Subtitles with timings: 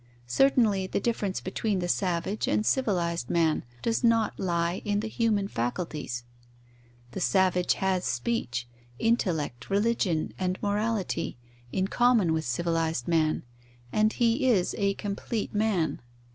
[0.25, 5.47] Certainly, the difference between the savage and civilized man does not lie in the human
[5.47, 6.23] faculties.
[7.11, 8.67] The savage has speech,
[8.97, 11.37] intellect, religion, and morality,
[11.71, 13.43] in common with civilized man,
[13.91, 16.01] and he is a complete man.